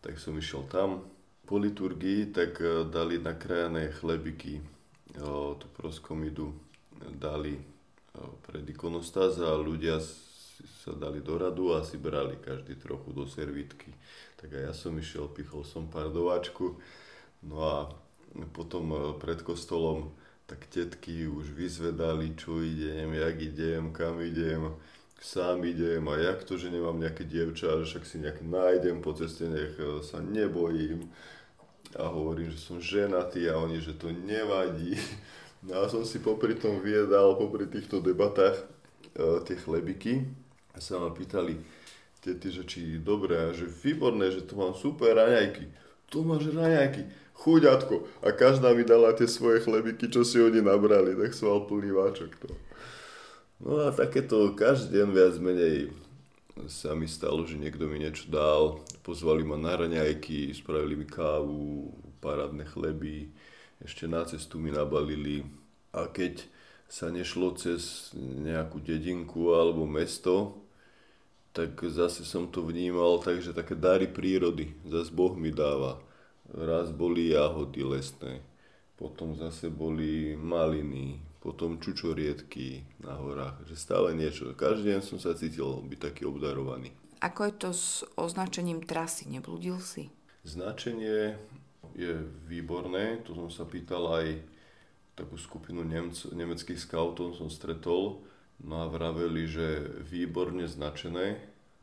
tak 0.02 0.18
som 0.18 0.34
išiel 0.38 0.66
tam. 0.68 1.06
Po 1.46 1.62
liturgii 1.62 2.34
tak 2.34 2.58
e, 2.58 2.90
dali 2.90 3.22
nakrájané 3.22 3.94
chlebiky, 3.94 4.60
e, 4.60 4.64
tú 5.58 5.68
proskomidu 5.78 6.54
dali 7.02 7.58
pred 8.46 8.68
ikonostáz 8.68 9.40
a 9.40 9.56
ľudia 9.56 9.98
sa 10.84 10.94
dali 10.94 11.24
do 11.24 11.40
radu 11.40 11.74
a 11.74 11.82
si 11.82 11.98
brali 11.98 12.38
každý 12.38 12.78
trochu 12.78 13.10
do 13.16 13.26
servitky. 13.26 13.90
Tak 14.38 14.54
aj 14.54 14.64
ja 14.70 14.74
som 14.76 14.94
išiel, 14.98 15.32
pichol 15.32 15.66
som 15.66 15.90
pár 15.90 16.14
dováčku. 16.14 16.78
No 17.42 17.58
a 17.66 17.76
potom 18.52 18.94
e, 18.94 18.98
pred 19.20 19.42
kostolom 19.42 20.12
tak 20.46 20.68
tetky 20.68 21.28
už 21.32 21.56
vyzvedali, 21.56 22.36
čo 22.36 22.60
idem, 22.60 23.16
jak 23.16 23.36
idem, 23.40 23.84
kam 23.96 24.20
idem, 24.20 24.76
sám 25.22 25.64
idem 25.64 26.04
a 26.08 26.18
jak 26.18 26.44
to, 26.44 26.58
že 26.58 26.68
nemám 26.68 27.00
nejaké 27.00 27.24
dievča, 27.24 27.80
že 27.80 27.86
však 27.88 28.04
si 28.04 28.20
nejak 28.20 28.44
nájdem 28.44 29.00
po 29.00 29.16
ceste, 29.16 29.48
nech 29.48 29.76
e, 29.80 30.04
sa 30.04 30.20
nebojím. 30.20 31.08
A 31.96 32.08
hovorím, 32.08 32.52
že 32.52 32.60
som 32.60 32.80
ženatý 32.80 33.52
a 33.52 33.60
oni, 33.60 33.84
že 33.84 33.96
to 33.96 34.12
nevadí. 34.12 34.96
No 35.62 35.86
a 35.86 35.86
som 35.86 36.02
si 36.02 36.18
popri 36.18 36.58
tom 36.58 36.82
viedal, 36.82 37.38
popri 37.38 37.70
týchto 37.70 38.02
debatách 38.02 38.58
e, 38.58 38.66
tie 39.46 39.54
chlebiky 39.62 40.26
a 40.74 40.82
sa 40.82 40.98
ma 40.98 41.14
pýtali 41.14 41.54
tety, 42.18 42.50
že 42.50 42.64
či 42.66 42.98
dobré, 42.98 43.38
a 43.38 43.54
že 43.54 43.70
výborné, 43.70 44.34
že 44.34 44.42
to 44.42 44.58
mám 44.58 44.74
super 44.74 45.14
raňajky 45.14 45.70
tu 46.12 46.28
máš 46.28 46.52
raňajky, 46.52 47.08
chuďatko. 47.40 48.04
A 48.20 48.36
každá 48.36 48.76
mi 48.76 48.84
dala 48.84 49.16
tie 49.16 49.32
svoje 49.32 49.64
chlebiky, 49.64 50.12
čo 50.12 50.28
si 50.28 50.44
oni 50.44 50.60
nabrali, 50.60 51.16
tak 51.16 51.32
som 51.32 51.56
mal 51.56 51.64
plný 51.64 51.96
váčok 51.96 52.32
to. 52.36 52.52
No 53.64 53.88
a 53.88 53.96
takéto 53.96 54.52
každý 54.52 55.00
deň 55.00 55.10
viac 55.16 55.36
menej 55.40 55.96
sa 56.68 56.92
mi 56.92 57.08
stalo, 57.08 57.48
že 57.48 57.56
niekto 57.56 57.88
mi 57.88 58.04
niečo 58.04 58.28
dal, 58.28 58.84
pozvali 59.08 59.48
ma 59.48 59.56
na 59.56 59.80
raňajky, 59.80 60.52
spravili 60.52 61.00
mi 61.00 61.08
kávu, 61.08 61.96
parádne 62.20 62.68
chleby, 62.68 63.32
ešte 63.80 64.06
na 64.06 64.28
cestu 64.28 64.60
mi 64.60 64.70
nabalili. 64.70 65.48
A 65.96 66.12
keď 66.12 66.44
sa 66.92 67.08
nešlo 67.08 67.56
cez 67.56 68.12
nejakú 68.20 68.84
dedinku 68.84 69.56
alebo 69.56 69.88
mesto, 69.88 70.60
tak 71.52 71.84
zase 71.84 72.24
som 72.24 72.48
to 72.48 72.64
vnímal 72.64 73.20
tak, 73.20 73.44
že 73.44 73.52
také 73.52 73.76
dary 73.76 74.08
prírody, 74.08 74.72
zase 74.88 75.12
Boh 75.12 75.36
mi 75.36 75.52
dáva. 75.52 76.00
Raz 76.52 76.92
boli 76.92 77.32
jahody 77.32 77.84
lesné, 77.84 78.44
potom 79.00 79.36
zase 79.36 79.72
boli 79.72 80.36
maliny, 80.36 81.20
potom 81.40 81.80
čučoriedky 81.80 82.84
na 83.04 83.16
horách, 83.16 83.64
že 83.68 83.80
stále 83.80 84.12
niečo. 84.16 84.52
Každý 84.56 84.96
deň 84.96 85.02
som 85.04 85.20
sa 85.20 85.32
cítil 85.36 85.68
byť 85.84 86.00
taký 86.00 86.28
obdarovaný. 86.28 86.92
Ako 87.22 87.48
je 87.48 87.54
to 87.56 87.70
s 87.72 88.02
označením 88.18 88.82
trasy? 88.82 89.30
Neblúdil 89.30 89.78
si? 89.80 90.10
Značenie 90.42 91.38
je 91.94 92.14
výborné, 92.50 93.22
to 93.22 93.38
som 93.38 93.48
sa 93.54 93.68
pýtal 93.68 94.10
aj 94.10 94.28
takú 95.14 95.38
skupinu 95.38 95.86
Nemc, 95.86 96.34
nemeckých 96.34 96.80
scoutov 96.82 97.38
som 97.38 97.52
stretol, 97.52 98.24
no 98.66 98.82
a 98.82 98.86
vraveli, 98.88 99.48
že 99.50 99.68
výborne 100.06 100.66
značené, 100.70 101.38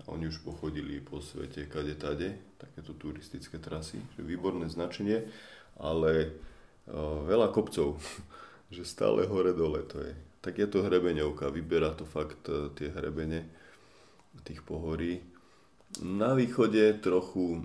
a 0.07 0.15
oni 0.15 0.31
už 0.31 0.47
pochodili 0.47 1.03
po 1.03 1.19
svete 1.19 1.67
kade 1.67 1.99
tade, 1.99 2.39
takéto 2.59 2.95
turistické 2.95 3.59
trasy, 3.59 3.99
že 4.15 4.23
výborné 4.23 4.71
značenie, 4.71 5.27
ale 5.75 6.31
uh, 6.87 7.27
veľa 7.27 7.51
kopcov. 7.51 7.99
že 8.71 8.85
stále 8.85 9.25
hore 9.25 9.53
dole 9.57 9.83
to 9.89 10.01
je. 10.01 10.13
Tak 10.41 10.59
je 10.59 10.69
to 10.69 10.85
hrebeňovka, 10.85 11.49
vyberá 11.51 11.97
to 11.97 12.05
fakt 12.05 12.47
e, 12.47 12.71
tie 12.77 12.93
hrebene 12.93 13.49
tých 14.45 14.63
pohorí. 14.63 15.25
Na 16.05 16.37
východe 16.37 17.01
trochu 17.01 17.59
e, 17.59 17.63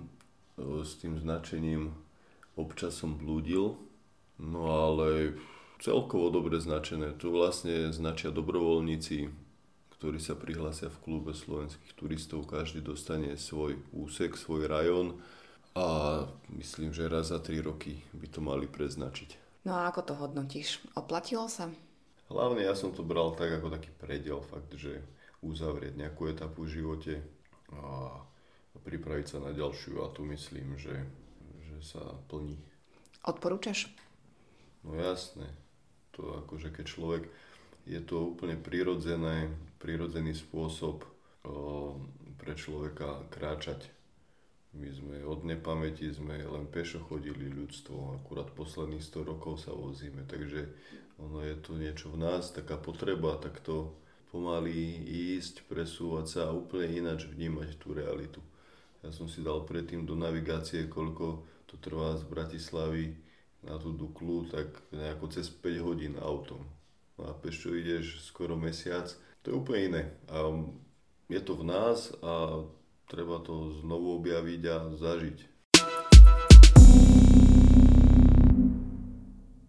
s 0.82 0.98
tým 0.98 1.20
značením 1.20 1.94
občas 2.56 2.96
som 2.96 3.14
blúdil, 3.14 3.76
no 4.40 4.62
ale 4.72 5.38
celkovo 5.84 6.32
dobre 6.32 6.56
značené. 6.56 7.12
Tu 7.20 7.28
vlastne 7.28 7.92
značia 7.92 8.32
dobrovoľníci, 8.32 9.28
ktorí 10.00 10.16
sa 10.16 10.32
prihlásia 10.32 10.88
v 10.88 11.00
klube 11.04 11.36
slovenských 11.36 11.92
turistov. 11.92 12.48
Každý 12.48 12.80
dostane 12.80 13.36
svoj 13.36 13.76
úsek, 13.92 14.40
svoj 14.40 14.64
rajón 14.64 15.20
a 15.76 16.24
myslím, 16.56 16.96
že 16.96 17.12
raz 17.12 17.28
za 17.28 17.36
3 17.36 17.60
roky 17.60 18.00
by 18.16 18.26
to 18.32 18.40
mali 18.40 18.64
preznačiť. 18.64 19.60
No 19.68 19.76
a 19.76 19.92
ako 19.92 20.00
to 20.08 20.14
hodnotíš? 20.16 20.80
Oplatilo 20.96 21.44
sa? 21.52 21.68
Hlavne 22.32 22.64
ja 22.64 22.72
som 22.72 22.96
to 22.96 23.04
bral 23.04 23.36
tak 23.36 23.52
ako 23.60 23.68
taký 23.68 23.92
predel, 24.00 24.40
fakt, 24.40 24.72
že 24.72 25.04
uzavrieť 25.44 26.00
nejakú 26.00 26.32
etapu 26.32 26.64
v 26.64 26.80
živote 26.80 27.20
a 27.76 28.16
pripraviť 28.80 29.26
sa 29.36 29.38
na 29.44 29.52
ďalšiu 29.52 30.00
a 30.00 30.08
tu 30.08 30.24
myslím, 30.24 30.80
že, 30.80 31.04
že 31.68 31.76
sa 31.84 32.00
plní. 32.32 32.56
Odporúčaš? 33.24 33.92
No 34.84 34.96
jasné. 34.96 35.63
To 36.18 36.44
akože 36.46 36.70
keď 36.70 36.84
človek, 36.86 37.22
je 37.84 38.00
to 38.00 38.32
úplne 38.32 38.56
prirodzené, 38.56 39.52
prirodzený 39.82 40.32
spôsob 40.32 41.04
o, 41.44 41.98
pre 42.40 42.56
človeka 42.56 43.28
kráčať 43.28 43.94
my 44.74 44.90
sme 44.90 45.16
od 45.22 45.46
nepamäti 45.46 46.10
sme 46.10 46.34
len 46.42 46.66
pešo 46.66 46.98
chodili 47.06 47.46
ľudstvo, 47.46 48.18
akurát 48.18 48.50
posledných 48.50 49.06
100 49.06 49.22
rokov 49.22 49.62
sa 49.62 49.70
vozíme, 49.70 50.26
takže 50.26 50.66
ono 51.22 51.46
je 51.46 51.54
to 51.62 51.78
niečo 51.78 52.10
v 52.10 52.18
nás, 52.18 52.50
taká 52.50 52.74
potreba 52.74 53.38
takto 53.38 53.94
pomaly 54.34 54.98
ísť, 55.38 55.62
presúvať 55.70 56.26
sa 56.26 56.40
a 56.50 56.56
úplne 56.56 57.06
ináč 57.06 57.30
vnímať 57.30 57.78
tú 57.78 57.94
realitu. 57.94 58.42
Ja 59.06 59.14
som 59.14 59.30
si 59.30 59.46
dal 59.46 59.62
predtým 59.62 60.02
do 60.02 60.18
navigácie, 60.18 60.90
koľko 60.90 61.46
to 61.70 61.78
trvá 61.78 62.18
z 62.18 62.26
Bratislavy 62.26 63.14
na 63.64 63.80
tú 63.80 63.96
Duklu, 63.96 64.48
tak 64.48 64.68
nejako 64.92 65.28
cez 65.32 65.48
5 65.48 65.86
hodín 65.86 66.14
autom. 66.20 66.60
No 67.18 67.30
a 67.30 67.32
pešo 67.32 67.72
ideš 67.72 68.20
skoro 68.26 68.58
mesiac, 68.58 69.08
to 69.42 69.50
je 69.50 69.54
úplne 69.54 69.80
iné. 69.88 70.02
A 70.28 70.50
je 71.30 71.40
to 71.40 71.56
v 71.56 71.64
nás 71.64 72.12
a 72.20 72.64
treba 73.08 73.40
to 73.40 73.80
znovu 73.80 74.20
objaviť 74.20 74.62
a 74.68 74.76
zažiť. 74.96 75.38